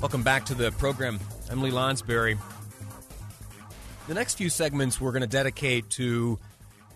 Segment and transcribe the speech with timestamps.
[0.00, 1.18] Welcome back to the program.
[1.50, 2.38] I'm Lonsberry.
[4.06, 6.38] The next few segments we're going to dedicate to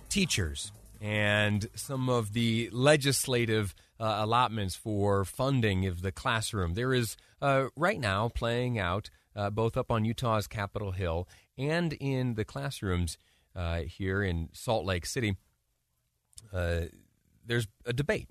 [0.09, 6.75] teachers and some of the legislative uh, allotments for funding of the classroom.
[6.75, 11.93] There is uh, right now playing out uh, both up on Utah's Capitol Hill and
[11.95, 13.19] in the classrooms
[13.57, 15.37] uh, here in Salt Lake City.
[16.53, 16.83] Uh,
[17.45, 18.29] there's a debate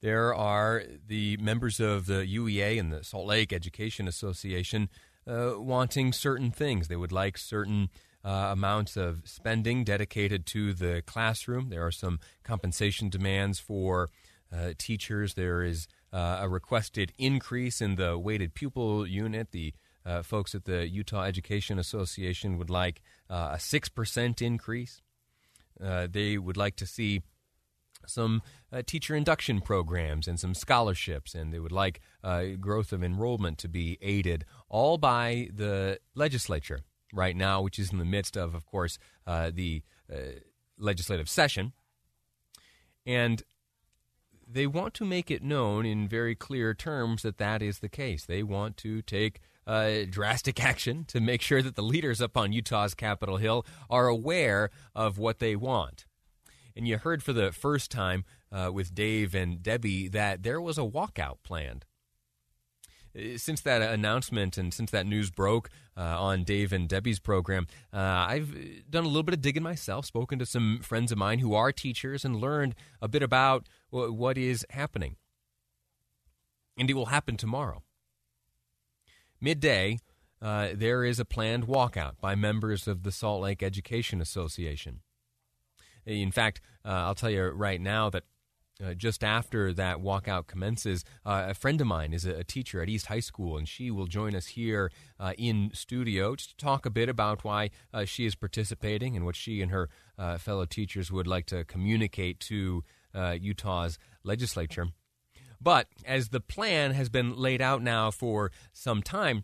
[0.00, 4.88] there are the members of the UEA and the Salt Lake Education Association
[5.26, 6.88] uh, wanting certain things.
[6.88, 7.90] They would like certain
[8.24, 11.70] uh, amounts of spending dedicated to the classroom.
[11.70, 14.10] There are some compensation demands for
[14.52, 15.34] uh, teachers.
[15.34, 19.50] There is uh, a requested increase in the weighted pupil unit.
[19.50, 19.74] The
[20.06, 25.02] uh, folks at the Utah Education Association would like uh, a 6% increase.
[25.78, 27.22] they would like to see
[28.06, 33.02] some uh, teacher induction programs and some scholarships, and they would like uh, growth of
[33.02, 36.80] enrollment to be aided, all by the legislature
[37.12, 39.82] right now, which is in the midst of, of course, uh, the
[40.12, 40.40] uh,
[40.78, 41.72] legislative session.
[43.06, 43.42] And
[44.46, 48.24] they want to make it known in very clear terms that that is the case.
[48.24, 52.52] They want to take uh, drastic action to make sure that the leaders up on
[52.52, 56.06] Utah's Capitol Hill are aware of what they want.
[56.78, 60.78] And you heard for the first time uh, with Dave and Debbie that there was
[60.78, 61.84] a walkout planned.
[63.18, 67.66] Uh, since that announcement and since that news broke uh, on Dave and Debbie's program,
[67.92, 67.96] uh,
[68.28, 68.54] I've
[68.88, 71.72] done a little bit of digging myself, spoken to some friends of mine who are
[71.72, 75.16] teachers, and learned a bit about w- what is happening.
[76.78, 77.82] And it will happen tomorrow.
[79.40, 79.98] Midday,
[80.40, 85.00] uh, there is a planned walkout by members of the Salt Lake Education Association.
[86.08, 88.24] In fact, uh, I'll tell you right now that
[88.82, 92.80] uh, just after that walkout commences, uh, a friend of mine is a, a, teacher
[92.80, 96.86] at East High School, and she will join us here uh, in studio to talk
[96.86, 100.64] a bit about why uh, she is participating and what she and her uh, fellow
[100.64, 104.86] teachers would like to communicate to uh, Utah's legislature.
[105.60, 109.42] But as the plan has been laid out now for some time,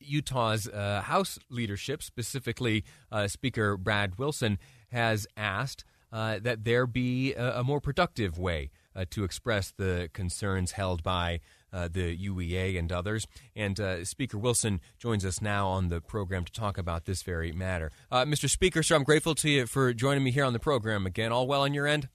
[0.00, 2.84] Utah's House leadership, specifically
[3.26, 4.58] Speaker Brad Wilson,
[4.92, 10.10] has asked uh, that there be a, a more productive way uh, to express the
[10.12, 11.40] concerns held by
[11.72, 13.26] uh, the UEA and others.
[13.56, 17.52] And uh, Speaker Wilson joins us now on the program to talk about this very
[17.52, 17.90] matter.
[18.10, 18.48] Uh, Mr.
[18.48, 21.32] Speaker, sir, I'm grateful to you for joining me here on the program again.
[21.32, 22.08] All well on your end?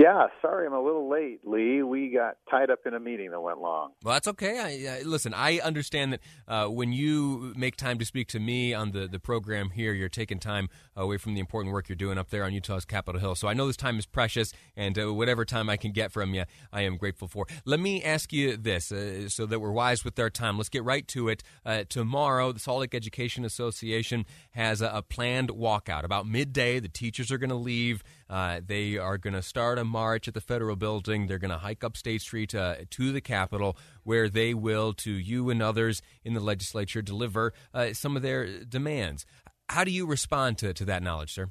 [0.00, 1.82] Yeah, sorry I'm a little late, Lee.
[1.82, 3.90] We got tied up in a meeting that went long.
[4.02, 4.58] Well, that's okay.
[4.88, 8.92] I, listen, I understand that uh, when you make time to speak to me on
[8.92, 12.30] the, the program here, you're taking time away from the important work you're doing up
[12.30, 13.34] there on Utah's Capitol Hill.
[13.34, 16.32] So I know this time is precious, and uh, whatever time I can get from
[16.32, 17.46] you, I am grateful for.
[17.66, 20.56] Let me ask you this uh, so that we're wise with our time.
[20.56, 21.42] Let's get right to it.
[21.66, 26.04] Uh, tomorrow, the Salt Lake Education Association has a, a planned walkout.
[26.04, 28.02] About midday, the teachers are going to leave.
[28.30, 31.26] Uh, they are going to start a march at the federal building.
[31.26, 35.10] They're going to hike up State Street uh, to the Capitol, where they will, to
[35.10, 39.26] you and others in the legislature, deliver uh, some of their demands.
[39.68, 41.48] How do you respond to, to that knowledge, sir?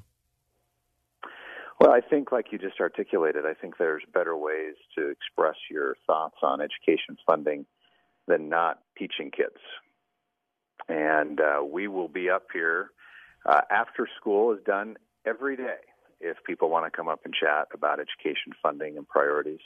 [1.78, 5.96] Well, I think, like you just articulated, I think there's better ways to express your
[6.06, 7.66] thoughts on education funding
[8.26, 9.60] than not teaching kids.
[10.88, 12.90] And uh, we will be up here
[13.44, 14.96] uh, after school is done
[15.26, 15.89] every day
[16.20, 19.60] if people want to come up and chat about education funding and priorities.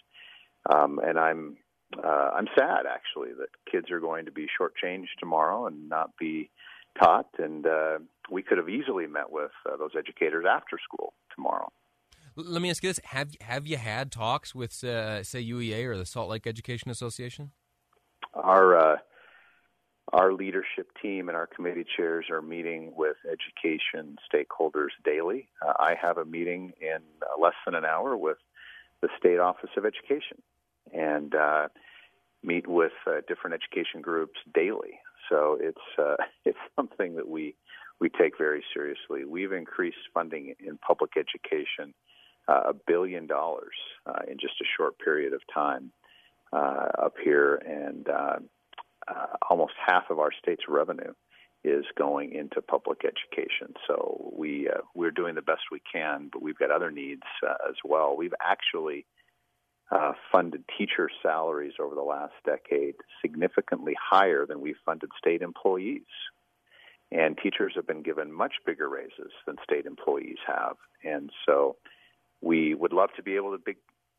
[0.73, 1.57] Um, and I'm
[2.03, 6.51] uh, I'm sad actually that kids are going to be shortchanged tomorrow and not be
[7.01, 7.29] taught.
[7.39, 7.99] And uh,
[8.31, 11.71] we could have easily met with uh, those educators after school tomorrow.
[12.37, 15.97] Let me ask you this: Have have you had talks with, uh, say, UEA or
[15.97, 17.53] the Salt Lake Education Association?
[18.35, 18.97] Our uh,
[20.15, 25.49] our leadership team and our committee chairs are meeting with education stakeholders daily.
[25.61, 28.37] Uh, I have a meeting in uh, less than an hour with
[29.03, 30.41] the State Office of Education
[30.93, 31.67] and uh,
[32.45, 35.01] meet with uh, different education groups daily.
[35.29, 36.15] So it's uh,
[36.45, 37.57] it's something that we
[38.01, 39.25] we take very seriously.
[39.25, 41.93] We've increased funding in public education
[42.47, 43.75] uh, a billion dollars
[44.31, 45.91] in just a short period of time
[46.53, 48.07] up here, and
[49.87, 51.13] half of our state's revenue
[51.65, 53.75] is going into public education.
[53.87, 57.55] So we uh, we're doing the best we can, but we've got other needs uh,
[57.69, 58.17] as well.
[58.17, 59.07] We've actually
[59.91, 66.03] uh, funded teacher salaries over the last decade significantly higher than we've funded state employees.
[67.13, 70.77] And teachers have been given much bigger raises than state employees have.
[71.05, 71.77] And so
[72.41, 73.75] we would love to be able to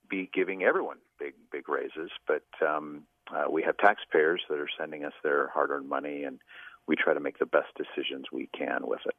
[0.09, 5.05] be giving everyone big, big raises, but um, uh, we have taxpayers that are sending
[5.05, 6.39] us their hard earned money, and
[6.87, 9.15] we try to make the best decisions we can with it.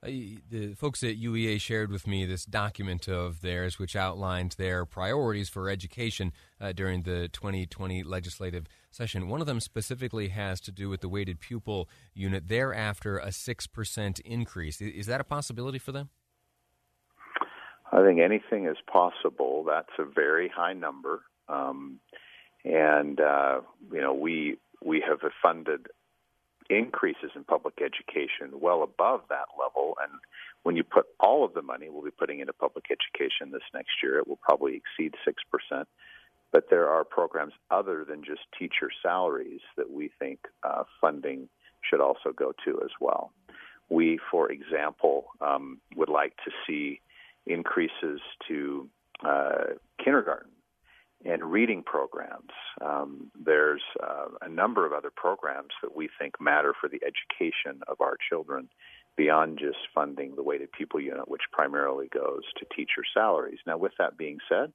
[0.00, 4.84] Uh, the folks at UEA shared with me this document of theirs, which outlines their
[4.84, 9.28] priorities for education uh, during the 2020 legislative session.
[9.28, 12.46] One of them specifically has to do with the weighted pupil unit.
[12.46, 14.80] Thereafter, a six percent increase.
[14.80, 16.10] Is that a possibility for them?
[17.90, 19.64] I think anything is possible.
[19.66, 21.98] That's a very high number, um,
[22.64, 23.60] and uh,
[23.92, 25.88] you know we we have funded
[26.70, 29.96] increases in public education well above that level.
[30.02, 30.12] And
[30.62, 34.02] when you put all of the money we'll be putting into public education this next
[34.02, 35.84] year, it will probably exceed 6%.
[36.52, 41.48] But there are programs other than just teacher salaries that we think uh, funding
[41.88, 43.32] should also go to as well.
[43.90, 47.00] We, for example, um, would like to see
[47.46, 48.88] increases to
[49.24, 49.64] uh,
[50.02, 50.50] kindergarten
[51.24, 52.52] and reading programs.
[52.80, 57.82] Um, there's uh, a number of other programs that we think matter for the education
[57.88, 58.68] of our children
[59.16, 63.58] beyond just funding the weighted pupil unit, which primarily goes to teacher salaries.
[63.66, 64.72] Now, with that being said,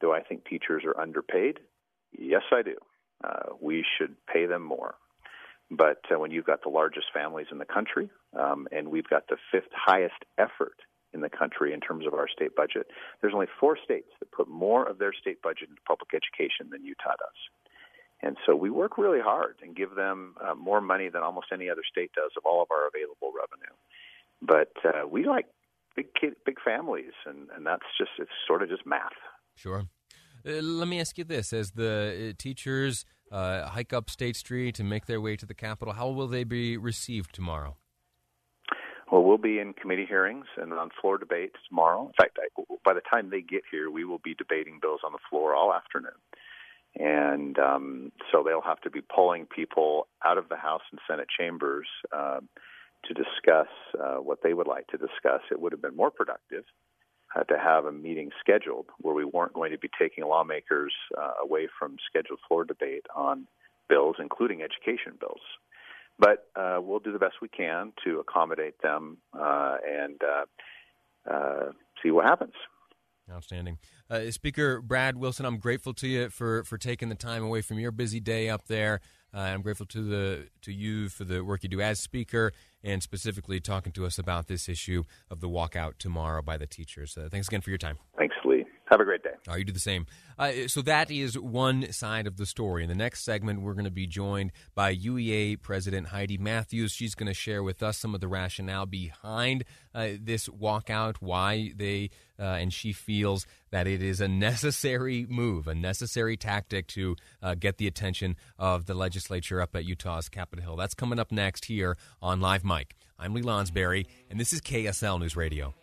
[0.00, 1.58] do I think teachers are underpaid?
[2.16, 2.76] Yes, I do.
[3.24, 4.94] Uh, we should pay them more.
[5.70, 9.26] But uh, when you've got the largest families in the country, um, and we've got
[9.28, 10.76] the fifth highest effort
[11.12, 12.86] in the country in terms of our state budget.
[13.20, 16.84] There's only four states that put more of their state budget into public education than
[16.84, 17.40] Utah does.
[18.22, 21.68] And so we work really hard and give them uh, more money than almost any
[21.68, 23.74] other state does of all of our available revenue.
[24.40, 25.46] But uh, we like
[25.96, 29.10] big kid, big families, and, and that's just it's sort of just math.
[29.56, 29.86] Sure.
[30.46, 34.78] Uh, let me ask you this: As the uh, teachers uh, hike up State Street
[34.80, 37.76] and make their way to the Capitol, how will they be received tomorrow?
[39.12, 42.06] Well, we'll be in committee hearings and on floor debates tomorrow.
[42.06, 45.12] In fact, I, by the time they get here, we will be debating bills on
[45.12, 46.16] the floor all afternoon.
[46.96, 51.28] And um, so they'll have to be pulling people out of the House and Senate
[51.28, 52.40] chambers uh,
[53.04, 53.68] to discuss
[54.02, 55.42] uh, what they would like to discuss.
[55.50, 56.64] It would have been more productive
[57.36, 61.32] uh, to have a meeting scheduled where we weren't going to be taking lawmakers uh,
[61.44, 63.46] away from scheduled floor debate on
[63.90, 65.42] bills, including education bills.
[66.22, 71.72] But uh, we'll do the best we can to accommodate them uh, and uh, uh
[72.00, 72.52] see what happens.
[73.30, 73.78] Outstanding.
[74.08, 77.80] Uh, Speaker Brad Wilson, I'm grateful to you for, for taking the time away from
[77.80, 79.00] your busy day up there.
[79.34, 82.52] Uh, I'm grateful to the to you for the work you do as Speaker
[82.84, 87.18] and specifically talking to us about this issue of the walkout tomorrow by the teachers.
[87.30, 87.98] thanks again for your time.
[88.16, 88.64] Thanks, Lee.
[88.92, 89.30] Have a great day.
[89.48, 90.04] Oh, you do the same.
[90.38, 92.82] Uh, so that is one side of the story.
[92.82, 96.92] In the next segment, we're going to be joined by UEA President Heidi Matthews.
[96.92, 101.72] She's going to share with us some of the rationale behind uh, this walkout, why
[101.74, 107.16] they uh, and she feels that it is a necessary move, a necessary tactic to
[107.42, 110.76] uh, get the attention of the legislature up at Utah's Capitol Hill.
[110.76, 112.94] That's coming up next here on Live Mic.
[113.18, 115.74] I'm Lee Lonsberry, and this is KSL News Radio.